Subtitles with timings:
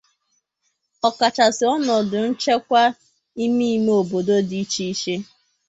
[1.07, 2.83] ọkachasị ọnọdụ nchekwa
[3.43, 5.15] ime-ime obodo dị iche iche.